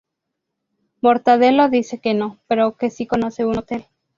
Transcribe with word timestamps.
Mortadelo 1.01 1.69
dice 1.69 1.99
que 2.01 2.15
no, 2.15 2.39
pero 2.47 2.75
que 2.75 2.89
sí 2.89 3.05
conoce 3.05 3.45
un 3.45 3.59
hotel. 3.59 3.85